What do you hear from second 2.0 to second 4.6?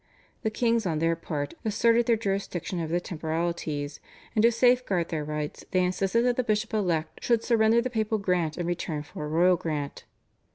their jurisdiction over the temporalities, and to